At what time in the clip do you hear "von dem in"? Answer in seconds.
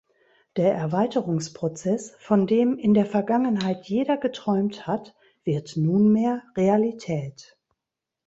2.17-2.95